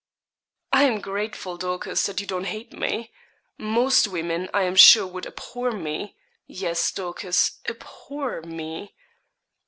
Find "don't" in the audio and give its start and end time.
2.25-2.45